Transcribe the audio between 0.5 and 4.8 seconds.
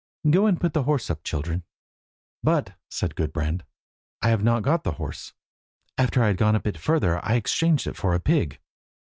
put the horse up, children." "But," said Gudbrand, "I have not